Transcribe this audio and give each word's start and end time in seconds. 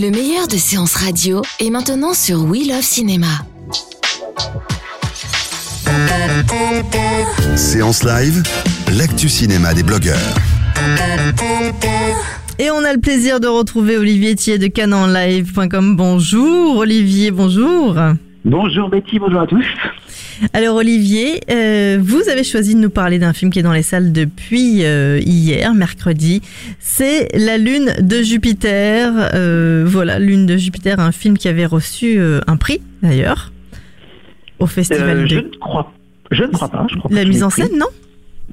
Le 0.00 0.10
meilleur 0.10 0.48
de 0.48 0.56
séances 0.56 0.94
radio 0.94 1.42
est 1.58 1.68
maintenant 1.68 2.14
sur 2.14 2.44
We 2.44 2.66
Love 2.66 2.80
Cinéma. 2.80 3.26
Séance 7.54 8.02
live, 8.02 8.42
l'actu 8.96 9.28
cinéma 9.28 9.74
des 9.74 9.82
blogueurs. 9.82 10.16
Et 12.58 12.70
on 12.70 12.82
a 12.82 12.94
le 12.94 13.00
plaisir 13.00 13.40
de 13.40 13.46
retrouver 13.46 13.98
Olivier 13.98 14.34
Thier 14.36 14.56
de 14.56 14.68
canonlive.com. 14.68 15.96
Bonjour 15.96 16.78
Olivier, 16.78 17.30
bonjour. 17.30 17.94
Bonjour 18.46 18.88
Betty, 18.88 19.18
bonjour 19.18 19.42
à 19.42 19.46
tous. 19.46 19.66
Alors 20.52 20.76
Olivier, 20.76 21.40
euh, 21.50 21.98
vous 22.00 22.28
avez 22.28 22.44
choisi 22.44 22.74
de 22.74 22.80
nous 22.80 22.90
parler 22.90 23.18
d'un 23.18 23.32
film 23.32 23.50
qui 23.50 23.58
est 23.58 23.62
dans 23.62 23.72
les 23.72 23.82
salles 23.82 24.12
depuis 24.12 24.84
euh, 24.84 25.20
hier, 25.22 25.74
mercredi. 25.74 26.40
C'est 26.78 27.28
La 27.36 27.58
Lune 27.58 27.94
de 28.00 28.22
Jupiter. 28.22 29.12
Euh, 29.34 29.84
voilà, 29.86 30.18
Lune 30.18 30.46
de 30.46 30.56
Jupiter, 30.56 30.98
un 30.98 31.12
film 31.12 31.36
qui 31.36 31.48
avait 31.48 31.66
reçu 31.66 32.18
euh, 32.18 32.40
un 32.46 32.56
prix 32.56 32.80
d'ailleurs 33.02 33.52
au 34.58 34.66
festival 34.66 35.18
Euh, 35.18 35.26
je 35.26 35.36
de 35.36 35.40
ne 35.42 35.56
crois, 35.58 35.92
je 36.30 36.44
ne 36.44 36.52
crois 36.52 36.68
pas. 36.68 36.86
Je 36.90 36.96
crois 36.96 37.10
la 37.12 37.24
mise 37.24 37.42
en 37.42 37.50
scène, 37.50 37.76
non? 37.78 37.86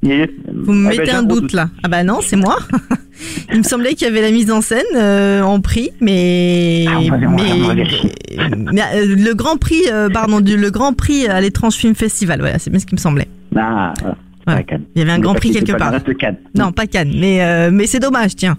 Vous 0.03 0.73
me 0.73 0.87
Ah 0.87 0.89
ben, 0.91 0.99
mettez 0.99 1.11
un 1.11 1.23
doute 1.23 1.53
là. 1.53 1.69
Ah 1.83 1.87
bah 1.87 2.03
non, 2.03 2.19
c'est 2.21 2.35
moi. 2.35 2.57
Il 3.51 3.57
me 3.59 3.63
semblait 3.63 3.93
qu'il 3.95 4.07
y 4.07 4.11
avait 4.11 4.21
la 4.21 4.31
mise 4.31 4.51
en 4.51 4.61
scène 4.61 4.85
euh, 4.95 5.41
en 5.41 5.59
prix, 5.59 5.89
mais 6.01 6.85
Ah, 6.87 6.99
mais, 6.99 7.17
mais, 8.71 8.81
euh, 8.93 9.15
le 9.15 9.33
grand 9.33 9.57
prix, 9.57 9.83
euh, 9.91 10.09
pardon, 10.09 10.39
du, 10.39 10.55
le 10.55 10.69
grand 10.69 10.93
prix 10.93 11.27
à 11.27 11.41
l'étrange 11.41 11.73
film 11.73 11.95
festival. 11.95 12.39
Voilà, 12.39 12.59
c'est 12.59 12.69
bien 12.69 12.79
ce 12.79 12.85
qui 12.85 12.93
me 12.95 12.99
semblait. 12.99 13.27
Ah, 13.55 13.93
voilà. 13.99 14.17
Ouais. 14.47 14.55
Pas 14.55 14.63
Cannes. 14.63 14.83
Il 14.95 14.99
y 14.99 15.01
avait 15.01 15.11
un 15.11 15.15
Mais 15.17 15.21
grand 15.23 15.33
prix 15.33 15.51
quelque 15.51 15.73
part. 15.73 15.93
Cannes. 16.19 16.37
Non, 16.55 16.71
pas 16.71 16.87
Cannes, 16.87 17.11
mais 17.19 17.43
euh, 17.43 17.69
mais 17.71 17.87
c'est 17.87 17.99
dommage, 17.99 18.35
tiens. 18.35 18.57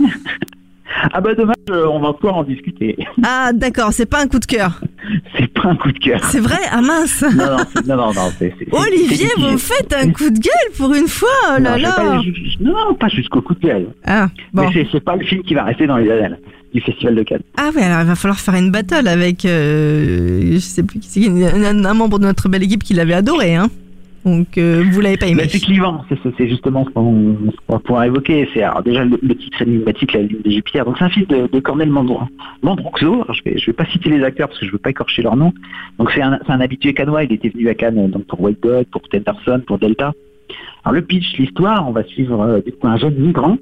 Ah 1.12 1.20
bah 1.20 1.34
dommage, 1.34 1.54
on 1.70 2.00
va 2.00 2.12
pouvoir 2.12 2.36
en 2.36 2.44
discuter. 2.44 2.96
Ah 3.22 3.52
d'accord, 3.54 3.92
c'est 3.92 4.06
pas 4.06 4.20
un 4.20 4.26
coup 4.26 4.40
de 4.40 4.44
cœur. 4.44 4.82
Un 5.66 5.76
coup 5.76 5.92
de 5.92 5.98
cœur. 5.98 6.20
C'est 6.24 6.40
vrai 6.40 6.58
Ah 6.70 6.80
mince. 6.80 7.22
Non, 7.86 7.96
non, 7.96 8.12
non, 8.12 8.32
c'est- 8.38 8.54
Olivier, 8.72 9.28
vous 9.38 9.52
me 9.52 9.56
faites 9.58 9.92
un 9.94 10.10
coup 10.10 10.30
de 10.30 10.38
gueule 10.38 10.72
pour 10.76 10.94
une 10.94 11.08
fois. 11.08 11.28
Oh 11.48 11.60
là 11.60 11.76
Non, 11.76 11.76
là. 11.82 11.92
pas- 11.96 12.22
non, 12.60 12.94
pas 12.94 13.08
jusqu'au 13.08 13.40
coup 13.42 13.54
de 13.54 13.60
gueule. 13.60 13.88
Ah 14.06 14.28
bon. 14.52 14.62
Mais 14.62 14.68
c'est- 14.72 14.88
c'est 14.92 15.00
pas 15.04 15.16
le 15.16 15.24
film 15.24 15.42
qui 15.42 15.54
va 15.54 15.64
rester 15.64 15.86
dans 15.86 15.96
les 15.96 16.10
annales 16.10 16.38
du 16.72 16.80
Festival 16.80 17.16
de 17.16 17.22
Cannes. 17.24 17.42
Ah 17.56 17.70
ouais, 17.74 17.82
alors 17.82 18.00
il 18.02 18.06
va 18.06 18.14
falloir 18.14 18.38
faire 18.38 18.54
une 18.54 18.70
battle 18.70 19.08
avec, 19.08 19.44
euh, 19.44 20.52
je 20.52 20.58
sais 20.58 20.82
plus 20.84 21.00
qui 21.00 21.08
c'est, 21.08 21.26
un, 21.66 21.84
un 21.84 21.94
membre 21.94 22.18
de 22.20 22.24
notre 22.26 22.48
belle 22.48 22.62
équipe 22.62 22.84
qui 22.84 22.94
l'avait 22.94 23.14
adoré, 23.14 23.56
hein. 23.56 23.68
Donc 24.24 24.58
euh, 24.58 24.84
vous 24.90 25.00
l'avez 25.00 25.16
pas 25.16 25.26
aimé. 25.28 25.44
C'est 25.48 25.60
clivant, 25.60 26.04
c'est 26.36 26.48
justement 26.48 26.84
ce 26.84 26.90
qu'on 26.90 27.36
va 27.68 27.78
pouvoir 27.78 28.04
évoquer. 28.04 28.48
C'est 28.52 28.62
déjà 28.84 29.04
le, 29.04 29.18
le 29.22 29.34
titre 29.34 29.62
énigmatique, 29.62 30.12
la 30.12 30.22
lune 30.22 30.40
de 30.44 30.50
Jupiter. 30.50 30.84
Donc 30.84 30.96
c'est 30.98 31.04
un 31.04 31.08
film 31.08 31.26
de, 31.26 31.46
de 31.46 31.60
Cornel 31.60 31.90
Mandro- 31.90 32.28
Mandroxo. 32.62 33.24
Je 33.32 33.42
vais 33.44 33.58
je 33.58 33.66
vais 33.66 33.72
pas 33.72 33.86
citer 33.86 34.10
les 34.10 34.22
acteurs 34.22 34.48
parce 34.48 34.60
que 34.60 34.66
je 34.66 34.72
veux 34.72 34.78
pas 34.78 34.90
écorcher 34.90 35.22
leur 35.22 35.36
nom. 35.36 35.52
Donc 35.98 36.10
c'est 36.12 36.20
un, 36.22 36.38
habitué 36.60 36.92
canois. 36.92 37.24
Il 37.24 37.32
était 37.32 37.48
venu 37.48 37.68
à 37.68 37.74
Cannes 37.74 38.10
donc 38.10 38.24
pour 38.26 38.40
White 38.42 38.62
Dog, 38.62 38.84
pour 38.92 39.02
Tenterson, 39.08 39.62
pour 39.66 39.78
Delta. 39.78 40.12
Alors 40.84 40.94
le 40.94 41.02
pitch, 41.02 41.38
l'histoire, 41.38 41.88
on 41.88 41.92
va 41.92 42.04
suivre 42.04 42.40
euh, 42.40 42.60
du 42.60 42.72
coup 42.72 42.86
un 42.88 42.96
jeune 42.96 43.14
migrant, 43.14 43.56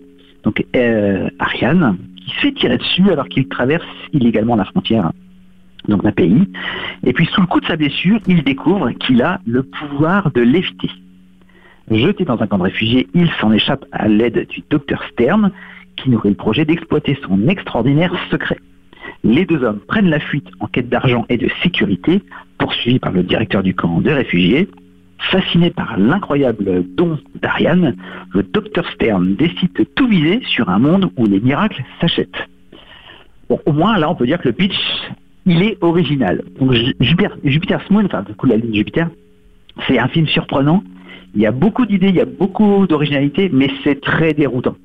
donc 0.45 0.65
euh, 0.75 1.29
Ariane, 1.39 1.99
qui 2.17 2.31
se 2.31 2.41
fait 2.41 2.53
tirer 2.53 2.79
dessus 2.79 3.11
alors 3.11 3.29
qu'il 3.29 3.47
traverse 3.49 3.85
illégalement 4.13 4.57
la 4.57 4.65
frontière 4.65 5.13
donc 5.89 6.03
d'un 6.05 6.13
pays. 6.13 6.49
Et 7.05 7.13
puis 7.13 7.27
sous 7.27 7.41
le 7.41 7.47
coup 7.47 7.61
de 7.61 7.67
sa 7.67 7.77
blessure, 7.77 8.21
il 8.27 8.43
découvre 8.45 8.91
qu'il 8.93 9.23
a 9.23 9.41
le 9.47 9.63
pouvoir 9.63 10.31
de 10.33 10.43
léviter. 10.43 10.91
Jeté 11.91 12.25
dans 12.25 12.41
un 12.41 12.47
camp 12.47 12.59
de 12.59 12.65
réfugiés, 12.65 13.09
il 13.15 13.31
s'en 13.41 13.51
échappe 13.53 13.85
à 13.93 14.09
l'aide 14.09 14.47
du 14.49 14.63
docteur 14.69 15.03
Stern, 15.13 15.51
qui 15.97 16.11
nourrit 16.11 16.31
le 16.31 16.35
projet 16.35 16.65
d'exploiter 16.65 17.19
son 17.27 17.49
extraordinaire 17.49 18.15
secret. 18.31 18.59
Les 19.25 19.47
deux 19.47 19.65
hommes 19.65 19.81
prennent 19.81 20.11
la 20.11 20.21
fuite 20.21 20.49
en 20.61 20.67
quête 20.67 20.89
d'argent 20.89 21.25
et 21.29 21.39
de 21.39 21.49
sécurité, 21.63 22.23
poursuivis 22.59 22.99
par 22.99 23.13
le 23.13 23.23
directeur 23.23 23.63
du 23.63 23.75
camp 23.75 24.01
de 24.01 24.11
réfugiés. 24.11 24.69
Fasciné 25.19 25.71
par 25.71 25.99
l'incroyable 25.99 26.85
don 26.95 27.19
d'Ariane, 27.43 27.97
le 28.33 28.43
docteur 28.45 28.89
Stern 28.93 29.35
décide 29.35 29.73
de 29.73 29.83
tout 29.83 30.07
viser 30.07 30.41
sur 30.47 30.69
un 30.69 30.79
monde 30.79 31.11
où 31.17 31.27
les 31.27 31.41
miracles 31.41 31.83
s'achètent. 32.01 32.49
Bon, 33.49 33.59
au 33.67 33.73
moins, 33.73 33.99
là, 33.99 34.09
on 34.11 34.15
peut 34.15 34.27
dire 34.27 34.39
que 34.39 34.49
le 34.49 34.55
pitch, 34.55 34.77
il 35.49 35.63
est 35.63 35.79
original. 35.81 36.43
Donc, 36.61 36.73
Jupiter, 37.01 37.37
Jupiter's 37.45 37.89
Moon, 37.91 38.05
enfin, 38.07 38.23
du 38.23 38.35
coup, 38.35 38.47
la 38.47 38.57
lune 38.57 38.75
Jupiter, 38.75 39.09
c'est 39.87 39.99
un 39.99 40.09
film 40.09 40.27
surprenant. 40.29 40.83
Il 41.35 41.43
y 41.43 41.47
a 41.47 41.53
beaucoup 41.53 41.87
d'idées, 41.87 42.09
il 42.09 42.15
y 42.17 42.21
a 42.21 42.25
beaucoup 42.25 42.87
d'originalité, 42.87 43.51
mais 43.53 43.71
c'est 43.85 44.01
très 44.01 44.35
déroutant. 44.35 44.77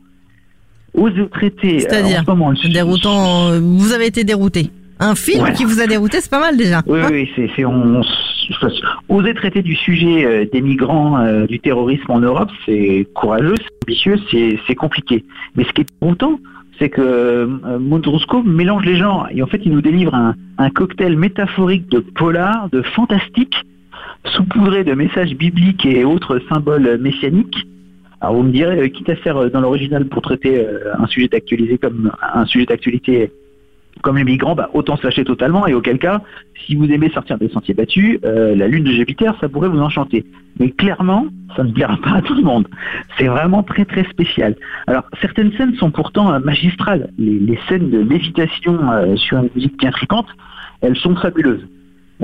Oser 0.94 1.28
traiter, 1.30 1.78
euh, 1.78 1.80
C'est-à-dire, 1.80 2.24
déroutant. 2.72 3.50
euh, 3.50 3.60
Vous 3.62 3.94
avez 3.94 4.06
été 4.08 4.24
dérouté. 4.24 4.70
Un 5.00 5.16
film 5.16 5.40
Voilà. 5.40 5.56
qui 5.56 5.66
vous 5.66 5.82
a 5.82 5.88
dérouté, 5.88 6.20
c'est 6.22 6.30
pas 6.30 6.40
mal 6.40 6.56
déjà. 6.56 6.82
Oui, 6.86 7.00
oui, 7.02 7.08
oui, 7.12 7.30
c'est, 7.36 7.50
c'est- 7.56 7.66
on, 7.66 8.02
on- 8.02 8.02
oser 9.10 9.34
traiter 9.34 9.62
du 9.62 9.76
sujet 9.76 10.24
euh, 10.26 10.46
des 10.52 10.62
migrants, 10.62 11.18
euh, 11.18 11.48
du 11.48 11.60
terrorisme 11.60 12.12
en 12.12 12.20
Europe, 12.20 12.52
c'est 12.66 13.08
courageux, 13.16 13.56
c'est 13.58 13.86
ambitieux, 13.88 14.16
c'est, 14.30 14.60
c'est 14.68 14.76
compliqué. 14.76 15.26
Mais 15.56 15.64
ce 15.64 15.72
qui 15.72 15.82
est 15.82 15.88
déroutant, 16.02 16.40
c'est 16.80 16.90
que 16.90 17.02
euh, 17.02 18.44
mélange 18.44 18.86
les 18.86 18.96
genres 18.96 19.28
et 19.32 19.42
en 19.44 19.48
fait 19.48 19.62
il 19.66 19.72
nous 19.72 19.82
délivre 19.82 20.16
un, 20.16 20.36
un 20.58 20.70
cocktail 20.70 21.18
métaphorique 21.18 21.90
de 21.90 22.00
polar, 22.00 22.70
de 22.72 22.82
fantastique, 22.82 23.56
saupoudré 24.26 24.84
de 24.84 24.94
messages 24.94 25.36
bibliques 25.36 25.86
et 25.86 26.04
autres 26.04 26.40
symboles 26.50 26.98
messianiques. 27.00 27.68
Alors 28.22 28.36
vous 28.36 28.44
me 28.44 28.52
direz, 28.52 28.80
euh, 28.80 28.88
quitte 28.88 29.10
à 29.10 29.16
faire 29.18 29.38
euh, 29.38 29.50
dans 29.50 29.60
l'original 29.62 30.06
pour 30.06 30.22
traiter 30.22 30.66
euh, 30.66 30.94
un 30.98 31.08
sujet 31.08 31.28
d'actualité 31.28 31.78
comme 31.78 32.12
un 32.22 32.46
sujet 32.46 32.66
d'actualité 32.66 33.32
comme 34.04 34.18
les 34.18 34.24
migrants, 34.26 34.54
bah, 34.54 34.70
autant 34.74 34.98
se 34.98 35.04
lâcher 35.04 35.24
totalement 35.24 35.66
et 35.66 35.74
auquel 35.74 35.98
cas, 35.98 36.22
si 36.66 36.76
vous 36.76 36.86
aimez 36.92 37.10
sortir 37.10 37.40
des 37.40 37.50
sentiers 37.50 37.74
battus, 37.74 38.20
euh, 38.26 38.54
la 38.54 38.68
lune 38.68 38.84
de 38.84 38.92
Jupiter, 38.92 39.34
ça 39.40 39.50
pourrait 39.50 39.70
vous 39.70 39.80
enchanter. 39.80 40.26
Mais 40.60 40.70
clairement, 40.70 41.26
ça 41.56 41.64
ne 41.64 41.72
plaira 41.72 41.98
pas 42.04 42.18
à 42.18 42.22
tout 42.22 42.36
le 42.36 42.44
monde. 42.44 42.68
C'est 43.18 43.28
vraiment 43.28 43.64
très 43.64 43.86
très 43.86 44.04
spécial. 44.04 44.56
Alors 44.88 45.06
certaines 45.22 45.54
scènes 45.54 45.74
sont 45.76 45.90
pourtant 45.90 46.34
euh, 46.34 46.40
magistrales. 46.40 47.10
Les, 47.18 47.58
scènes 47.70 47.90
de 47.90 48.00
lévitation 48.00 48.92
euh, 48.92 49.16
sur 49.16 49.38
une 49.38 49.50
musique 49.56 49.78
bien 49.80 49.92
fréquente, 49.92 50.28
elles 50.82 50.98
sont 50.98 51.16
fabuleuses. 51.16 51.66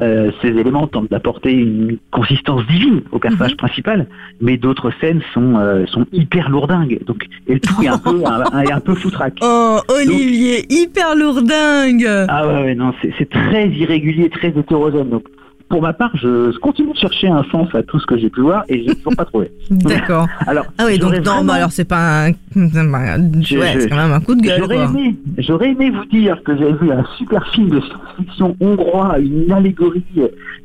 Euh, 0.02 0.32
ces 0.42 0.48
éléments 0.50 0.88
tentent 0.88 1.12
d'apporter 1.12 1.52
une 1.52 1.98
consistance 2.12 2.66
divine 2.68 3.02
au 3.12 3.20
personnage 3.20 3.58
principal, 3.58 4.08
mais 4.40 4.56
d'autres 4.58 4.92
scènes 5.02 5.22
sont, 5.34 5.58
euh, 5.58 5.86
sont 5.88 6.06
hyper 6.14 6.50
lourdingues. 6.50 7.00
Donc, 7.06 7.26
et 7.48 7.56
le 7.56 7.60
tout 7.60 7.82
est 7.84 7.88
un 7.88 7.98
peu, 7.98 8.24
un, 8.26 8.44
un- 8.54 8.62
est 8.62 8.72
un 8.72 8.80
peu 8.80 8.96
foutraque. 8.96 9.38
Oh, 9.42 9.80
Olivier, 9.90 10.66
hyper 10.70 11.16
lourdingue. 11.16 12.08
Ah 12.30 12.48
ouais, 12.48 12.64
ouais, 12.64 12.76
non, 12.76 12.94
c'est 13.02 13.14
c'est 13.18 13.30
très 13.30 13.68
irrégulier, 13.70 14.30
très 14.30 14.50
hétérogène. 14.50 15.10
Donc, 15.10 15.24
pour 15.70 15.82
ma 15.84 15.94
part, 15.94 16.12
je, 16.16 16.58
continue 16.58 16.94
de 16.94 16.98
chercher 16.98 17.28
un 17.28 17.44
sens 17.52 17.68
à 17.76 17.84
tout 17.84 18.00
ce 18.00 18.06
que 18.08 18.18
j'ai 18.18 18.30
pu 18.30 18.42
voir 18.42 18.64
et 18.70 18.82
je 18.84 18.90
n'ai 18.90 18.96
toujours 18.96 19.16
pas 19.16 19.26
trouvé. 19.26 19.52
D'accord. 19.70 20.28
Alors, 20.48 20.66
Ah 20.80 20.86
oui, 20.88 20.98
donc 20.98 21.14
non, 21.14 21.22
vraiment- 21.22 21.44
bah 21.46 21.54
alors 21.54 21.72
c'est 21.72 21.88
pas 21.88 22.26
un. 22.28 22.32
Je- 22.56 23.58
Ouais, 23.58 23.80
je- 23.80 23.88
quand 23.88 23.96
même 23.96 24.12
un 24.12 24.20
coup 24.20 24.34
de 24.36 24.42
gueule, 24.42 24.60
J'aurais 24.60 24.84
aimé, 24.84 25.16
j'aurais 25.38 25.70
aimé 25.72 25.92
vous 25.92 26.06
dire 26.06 26.42
que 26.44 26.58
j'avais 26.58 26.74
vu 26.74 26.92
un 26.92 27.06
super 27.18 27.48
film 27.54 27.70
de 27.70 27.80
science-fiction 27.82 28.56
hongrois, 28.60 29.20
une 29.20 29.52
allégorie 29.52 30.04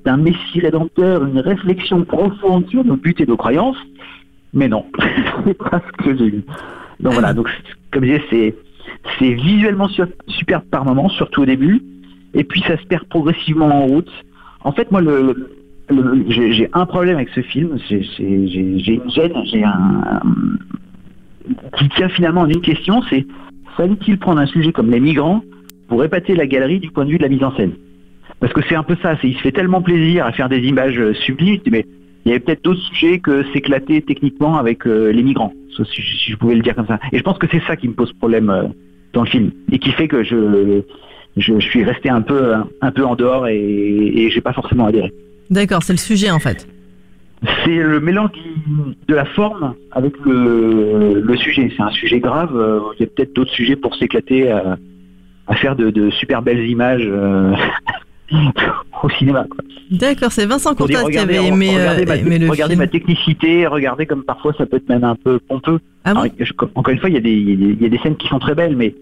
d'un 0.06 0.16
messie 0.16 0.60
rédempteur, 0.60 1.24
une 1.24 1.38
réflexion 1.40 2.04
profonde 2.04 2.68
sur 2.70 2.84
nos 2.84 2.96
buts 2.96 3.14
et 3.18 3.26
nos 3.26 3.36
croyances, 3.36 3.76
mais 4.54 4.68
non, 4.68 4.86
c'est 5.46 5.58
pas 5.58 5.82
ce 5.86 6.04
que 6.04 6.16
j'ai 6.16 6.30
vu. 6.30 6.44
Donc 7.00 7.12
voilà, 7.12 7.34
donc 7.34 7.48
comme 7.92 8.04
je 8.04 8.12
disais, 8.12 8.24
c'est 8.30 8.54
c'est 9.18 9.34
visuellement 9.34 9.88
su- 9.88 10.02
superbe 10.28 10.64
par 10.70 10.84
moment, 10.86 11.08
surtout 11.10 11.42
au 11.42 11.46
début, 11.46 11.82
et 12.32 12.44
puis 12.44 12.62
ça 12.66 12.76
se 12.78 12.84
perd 12.86 13.04
progressivement 13.04 13.66
en 13.66 13.86
route. 13.86 14.10
En 14.64 14.72
fait, 14.72 14.90
moi, 14.90 15.02
j'ai 16.28 16.69
un 16.72 16.87
problème 16.87 17.16
avec 17.16 17.28
ce 17.31 17.43
film, 17.43 17.78
j'ai 17.88 18.02
une 18.19 18.81
gêne, 18.81 19.32
j'ai 19.44 19.62
un, 19.62 20.20
qui 21.78 21.88
tient 21.90 22.08
finalement 22.08 22.43
en 22.43 22.49
une 22.49 22.62
question, 22.62 23.02
c'est 23.11 23.26
fallait-il 23.76 24.19
prendre 24.19 24.40
un 24.40 24.46
sujet 24.46 24.72
comme 24.72 24.90
les 24.90 25.00
migrants 25.00 25.43
pour 25.88 26.02
épater 26.02 26.34
la 26.34 26.46
galerie 26.46 26.81
du 26.81 26.90
point 26.90 27.05
de 27.05 27.11
vue 27.11 27.19
de 27.19 27.22
la 27.22 27.28
mise 27.28 27.44
en 27.44 27.55
scène? 27.56 27.72
Parce 28.40 28.52
que 28.52 28.62
c'est 28.69 28.75
un 28.75 28.82
peu 28.82 28.96
ça, 29.02 29.16
il 29.22 29.34
se 29.34 29.40
fait 29.40 29.52
tellement 29.52 29.82
plaisir 29.82 30.25
à 30.25 30.32
faire 30.32 30.49
des 30.49 30.61
images 30.61 30.99
euh, 30.99 31.14
sublimes, 31.14 31.60
mais 31.70 31.84
il 32.25 32.31
y 32.31 32.32
avait 32.32 32.40
peut-être 32.40 32.64
d'autres 32.64 32.81
sujets 32.81 33.19
que 33.19 33.44
s'éclater 33.52 34.00
techniquement 34.02 34.56
avec 34.56 34.87
euh, 34.87 35.12
les 35.12 35.22
migrants, 35.22 35.52
si, 35.76 35.84
si 35.84 36.31
je 36.31 36.37
pouvais 36.37 36.55
le 36.55 36.62
dire 36.62 36.75
comme 36.75 36.87
ça. 36.87 36.99
Et 37.12 37.19
je 37.19 37.22
pense 37.22 37.38
que 37.38 37.46
c'est 37.50 37.62
ça 37.67 37.76
qui 37.76 37.88
me 37.88 37.94
pose 37.94 38.12
problème 38.14 38.50
euh, 38.50 38.64
dans 39.12 39.22
le 39.22 39.28
film. 39.28 39.50
Et 39.70 39.78
qui 39.78 39.93
fait 39.93 40.08
que 40.08 40.25
je, 40.25 40.82
je, 41.36 41.54
je 41.58 41.66
suis 41.66 41.84
resté 41.84 42.08
un 42.10 42.22
peu, 42.22 42.54
un, 42.81 42.90
peu 42.92 43.04
en 43.04 43.14
dehors 43.16 43.46
et, 43.48 43.56
et 43.58 44.31
j'ai 44.31 44.40
pas 44.40 44.52
forcément 44.52 44.86
adhéré. 44.86 45.12
D'accord, 45.50 45.82
c'est 45.82 45.92
le 45.92 45.98
sujet 45.98 46.31
en 46.31 46.38
fait. 46.38 46.66
C'est 47.64 47.76
le 47.76 48.00
mélange 48.00 48.31
de 49.08 49.14
la 49.14 49.26
forme 49.26 49.75
avec 49.92 50.14
le, 50.25 51.20
le 51.20 51.36
sujet. 51.36 51.70
C'est 51.76 51.82
un 51.82 51.90
sujet 51.90 52.19
grave. 52.20 52.50
Il 52.98 53.02
y 53.02 53.04
a 53.04 53.06
peut-être 53.14 53.34
d'autres 53.34 53.50
sujets 53.52 53.76
pour 53.76 53.94
s'éclater 53.96 54.50
à, 54.50 54.78
à 55.48 55.54
faire 55.56 55.76
de, 55.76 55.90
de 55.90 56.10
super 56.10 56.40
belles 56.40 56.66
images 56.66 57.02
euh, 57.04 57.52
au 59.02 59.10
cinéma. 59.10 59.46
D'accord, 59.90 60.32
c'est 60.32 60.46
Vincent 60.46 60.75
Courtas 60.75 61.04
qui 61.10 61.19
avait 61.19 61.44
aimé, 61.44 61.76
euh, 61.76 61.90
regardez 61.90 62.06
ma, 62.06 62.16
aimé 62.16 62.38
le 62.38 62.48
regardez 62.48 62.72
film. 62.75 62.84
ma 62.84 62.86
technicité, 62.88 63.66
regardez 63.66 64.06
comme 64.06 64.25
parfois 64.25 64.54
ça 64.56 64.64
peut 64.64 64.78
être 64.78 64.88
même 64.88 65.04
un 65.04 65.14
peu 65.14 65.38
pompeux. 65.38 65.81
Ah 66.04 66.14
bon 66.14 66.20
Alors, 66.20 66.32
je- 66.38 66.52
encore 66.75 66.92
une 66.94 67.00
fois, 67.00 67.10
y, 67.10 67.14
y 67.14 67.19
il 67.19 67.82
y 67.82 67.84
a 67.86 67.88
des 67.90 67.98
scènes 67.98 68.16
qui 68.16 68.28
sont 68.28 68.38
très 68.38 68.54
belles, 68.54 68.76
mais 68.76 68.94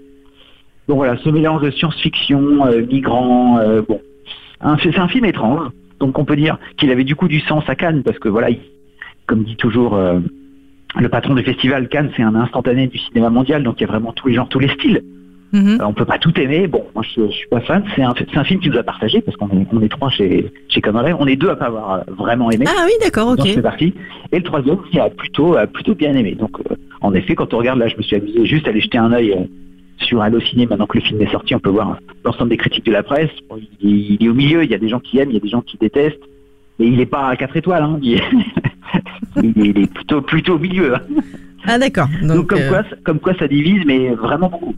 bon 0.89 0.97
voilà, 0.97 1.17
ce 1.19 1.29
mélange 1.31 1.63
de 1.63 1.71
science-fiction, 1.71 2.67
euh, 2.67 2.83
migrants, 2.87 3.59
euh, 3.59 3.83
bon, 3.87 4.01
c'est 4.83 4.99
un 4.99 5.09
film 5.09 5.25
étrange. 5.25 5.69
Donc 6.01 6.19
on 6.19 6.25
peut 6.25 6.37
dire 6.37 6.59
qu'il 6.77 6.91
avait 6.91 7.05
du 7.05 7.15
coup 7.15 7.29
du 7.29 7.41
sens 7.41 7.63
à 7.69 7.75
Cannes 7.75 8.03
parce 8.03 8.19
que 8.19 8.29
voilà, 8.29 8.51
il- 8.51 8.59
comme 9.27 9.45
dit 9.45 9.57
toujours 9.57 9.95
euh, 9.95 10.19
le 10.99 11.09
patron 11.09 11.35
du 11.35 11.43
festival 11.43 11.89
Cannes, 11.89 12.11
c'est 12.17 12.23
un 12.23 12.35
instantané 12.35 12.89
du 12.89 12.99
cinéma 12.99 13.31
mondial, 13.31 13.63
donc 13.63 13.81
il 13.81 13.83
y 13.83 13.85
a 13.85 13.87
vraiment 13.87 14.13
tous 14.13 14.29
les 14.29 14.35
genres, 14.35 14.49
tous 14.49 14.59
les 14.59 14.69
styles. 14.69 15.03
Mhm. 15.53 15.79
Euh, 15.81 15.87
on 15.87 15.93
peut 15.93 16.05
pas 16.07 16.19
tout 16.19 16.39
aimer. 16.41 16.67
Bon, 16.67 16.83
moi 16.95 17.05
je, 17.05 17.27
je 17.27 17.31
suis 17.33 17.49
pas 17.49 17.61
fan. 17.61 17.85
C'est 17.95 18.03
un, 18.03 18.45
film 18.45 18.59
qui 18.61 18.71
nous 18.71 18.79
a 18.79 18.83
partagé 18.83 19.21
parce 19.21 19.37
qu'on 19.37 19.49
est, 19.49 19.67
on 19.71 19.81
est 19.83 19.89
trois 19.89 20.09
chez 20.11 20.51
chez. 20.69 20.81
On 21.19 21.27
est 21.27 21.37
deux 21.37 21.51
à 21.51 21.57
pas 21.57 21.67
avoir 21.67 22.05
vraiment 22.09 22.51
aimé. 22.51 22.65
Ah 22.67 22.83
oui, 22.87 22.93
d'accord, 23.03 23.37
Donc 23.37 23.47
ok. 23.47 23.53
c'est 23.55 23.63
parti. 23.63 23.95
Et 24.33 24.39
le 24.39 24.43
troisième 24.43 24.79
qui 24.91 24.99
a 24.99 25.11
plutôt 25.11 25.57
a 25.57 25.67
plutôt 25.67 25.95
bien 25.95 26.15
aimé. 26.15 26.35
Donc 26.35 26.57
en 27.03 27.13
effet, 27.15 27.35
quand 27.35 27.53
on 27.53 27.59
regarde 27.59 27.79
là, 27.79 27.89
je 27.89 27.97
me 27.97 28.03
suis 28.03 28.17
amusé 28.17 28.47
juste 28.47 28.67
à 28.67 28.71
aller 28.71 28.81
jeter 28.81 28.99
un 28.99 29.13
œil 29.13 29.37
sur 30.13 30.21
Allociné 30.21 30.67
maintenant 30.67 30.87
que 30.87 30.99
le 30.99 31.05
film 31.05 31.23
est 31.23 31.31
sorti. 31.31 31.55
On 31.55 31.59
peut 31.59 31.71
voir 31.71 31.97
l'ensemble 32.25 32.51
des 32.51 32.59
critiques 32.59 32.85
de 32.85 32.93
la 32.93 33.03
presse. 33.03 33.31
Bon, 33.49 33.57
il, 33.81 34.17
il 34.21 34.27
est 34.27 34.29
au 34.29 34.35
milieu. 34.35 34.63
Il 34.63 34.71
y 34.71 34.75
a 34.75 34.79
des 34.79 34.91
gens 34.91 35.01
qui 35.01 35.19
aiment, 35.19 35.31
il 35.31 35.35
y 35.35 35.39
a 35.39 35.41
des 35.41 35.49
gens 35.49 35.63
qui 35.63 35.79
détestent. 35.79 36.21
Et 36.79 36.85
il 36.87 37.01
est 37.01 37.07
pas 37.07 37.29
à 37.29 37.37
quatre 37.37 37.57
étoiles. 37.57 37.83
Hein. 37.83 37.99
Il, 38.03 38.15
est, 38.17 38.23
il 39.43 39.89
plutôt 39.89 40.21
plutôt 40.21 40.55
au 40.57 40.59
milieu. 40.59 40.95
hein. 40.97 41.01
Ah 41.65 41.79
d'accord. 41.79 42.09
Donc, 42.23 42.37
Donc, 42.37 42.47
comme 42.51 42.59
euh, 42.61 42.69
quoi 42.69 42.83
comme 43.05 43.21
quoi 43.21 43.35
ça 43.39 43.49
divise, 43.49 43.83
mais 43.87 44.11
vraiment 44.11 44.51
beaucoup. 44.51 44.75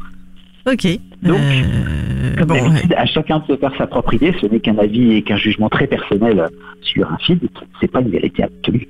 ok. 0.70 0.86
Donc, 1.22 1.36
Euh, 1.40 2.36
Comme 2.36 2.46
bon, 2.48 2.54
ouais. 2.54 2.60
d'habitude, 2.62 2.94
à 2.96 3.06
chacun 3.06 3.38
de 3.40 3.44
se 3.54 3.56
faire 3.58 3.72
sa 3.76 3.86
propre 3.88 4.14
idée. 4.14 4.32
Ce 4.40 4.46
n'est 4.46 4.60
qu'un 4.60 4.78
avis 4.78 5.14
et 5.14 5.22
qu'un 5.22 5.36
jugement 5.36 5.68
très 5.68 5.86
personnel 5.88 6.46
sur 6.82 7.10
un 7.10 7.18
film. 7.18 7.40
C'est 7.80 7.90
pas 7.90 8.00
une 8.02 8.10
vérité 8.10 8.44
absolue. 8.44 8.86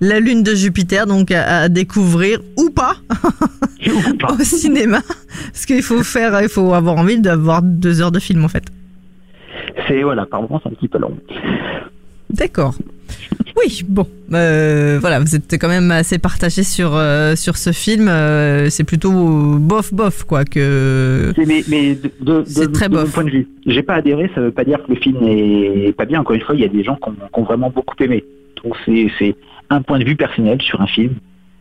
La 0.00 0.20
lune 0.20 0.42
de 0.42 0.54
Jupiter, 0.54 1.06
donc 1.06 1.30
à, 1.30 1.60
à 1.62 1.68
découvrir 1.68 2.40
ou 2.56 2.70
pas 2.70 2.96
Ou 3.86 4.16
pas. 4.18 4.32
au 4.34 4.42
cinéma, 4.44 5.00
parce 5.52 5.66
qu'il 5.66 5.82
faut 5.82 6.02
faire, 6.02 6.40
il 6.42 6.48
faut 6.48 6.74
avoir 6.74 6.96
envie 6.96 7.18
d'avoir 7.20 7.62
deux 7.62 8.00
heures 8.00 8.12
de 8.12 8.18
film 8.18 8.44
en 8.44 8.48
fait. 8.48 8.64
C'est 9.88 10.02
voilà, 10.02 10.26
par 10.26 10.42
moments 10.42 10.60
c'est 10.62 10.68
un 10.70 10.72
petit 10.72 10.88
peu 10.88 10.98
long. 10.98 11.16
D'accord. 12.30 12.74
Oui, 13.56 13.82
bon, 13.88 14.06
euh, 14.34 14.98
voilà, 15.00 15.18
vous 15.20 15.34
êtes 15.34 15.52
quand 15.58 15.68
même 15.68 15.90
assez 15.90 16.18
partagé 16.18 16.62
sur 16.62 16.94
euh, 16.94 17.34
sur 17.36 17.56
ce 17.56 17.72
film. 17.72 18.08
euh, 18.08 18.68
c'est 18.68 18.84
plutôt 18.84 19.10
bof 19.58 19.94
bof 19.94 20.24
quoi 20.24 20.44
que. 20.44 21.32
C'est- 21.36 21.46
Mais, 21.46 21.64
mais 21.68 21.94
de, 21.94 22.10
de, 22.20 22.42
C'est 22.46 22.66
de- 22.66 22.72
très 22.72 22.88
de 22.88 22.94
mon 22.96 23.02
bof. 23.02 23.12
point 23.12 23.24
de 23.24 23.30
vue, 23.30 23.48
j'ai 23.66 23.82
pas 23.82 23.94
adhéré, 23.94 24.30
ça 24.34 24.40
veut 24.42 24.50
pas 24.50 24.64
dire 24.64 24.78
que 24.84 24.92
le 24.92 24.98
film 24.98 25.18
est 25.26 25.96
pas 25.96 26.04
bien. 26.04 26.20
Encore 26.20 26.36
une 26.36 26.42
fois, 26.42 26.54
il 26.54 26.60
y 26.60 26.64
a 26.64 26.68
des 26.68 26.84
gens 26.84 26.96
qui 26.96 27.08
ont, 27.08 27.12
qui 27.14 27.40
ont 27.40 27.44
vraiment 27.44 27.70
beaucoup 27.70 27.94
aimé. 28.00 28.24
Donc 28.62 28.76
c'est 28.86 29.36
un 29.70 29.82
point 29.82 29.98
de 29.98 30.04
vue 30.04 30.16
personnel 30.16 30.60
sur 30.62 30.80
un 30.80 30.86
film 30.86 31.14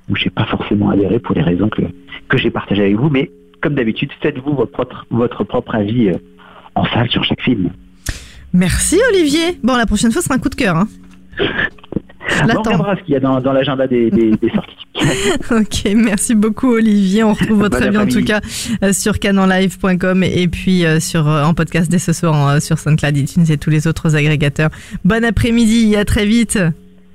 où 0.09 0.15
j'ai 0.15 0.29
pas 0.29 0.45
forcément 0.45 0.89
adhéré 0.89 1.19
pour 1.19 1.35
les 1.35 1.41
raisons 1.41 1.69
que, 1.69 1.81
que 2.27 2.37
j'ai 2.37 2.51
partagées 2.51 2.83
avec 2.83 2.95
vous. 2.95 3.09
Mais 3.09 3.31
comme 3.61 3.75
d'habitude, 3.75 4.11
faites-vous 4.21 4.53
votre 4.53 4.71
propre, 4.71 5.05
votre 5.09 5.43
propre 5.43 5.75
avis 5.75 6.09
euh, 6.09 6.17
en 6.75 6.85
salle 6.85 7.09
sur 7.09 7.23
chaque 7.23 7.41
film. 7.41 7.69
Merci 8.53 8.99
Olivier. 9.11 9.57
Bon, 9.63 9.75
la 9.75 9.85
prochaine 9.85 10.11
fois 10.11 10.21
ce 10.21 10.27
sera 10.27 10.35
un 10.35 10.39
coup 10.39 10.49
de 10.49 10.55
cœur. 10.55 10.75
Hein. 10.77 10.87
On 12.43 12.59
regardera 12.59 12.95
ce 12.95 13.01
qu'il 13.01 13.13
y 13.13 13.17
a 13.17 13.19
dans, 13.19 13.39
dans 13.39 13.53
l'agenda 13.53 13.87
des, 13.87 14.09
des, 14.09 14.31
des 14.31 14.49
sorties. 14.49 14.75
Ok, 15.51 15.93
merci 15.93 16.35
beaucoup 16.35 16.73
Olivier. 16.73 17.23
On 17.23 17.33
retrouve 17.33 17.59
votre 17.59 17.81
avis 17.81 17.97
en 17.97 18.07
tout 18.07 18.23
cas 18.23 18.39
euh, 18.81 18.93
sur 18.93 19.19
canonlive.com 19.19 20.23
et 20.23 20.47
puis 20.47 20.85
euh, 20.85 20.99
sur 20.99 21.27
en 21.27 21.53
podcast 21.53 21.91
dès 21.91 21.99
ce 21.99 22.13
soir 22.13 22.61
sur 22.61 22.79
SoundCloud, 22.79 23.17
iTunes 23.17 23.45
et 23.49 23.57
tous 23.57 23.69
les 23.69 23.87
autres 23.87 24.15
agrégateurs. 24.15 24.69
Bon 25.03 25.23
après-midi, 25.23 25.95
à 25.95 26.05
très 26.05 26.25
vite. 26.25 26.57